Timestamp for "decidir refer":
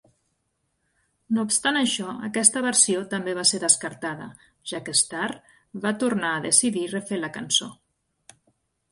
6.47-7.21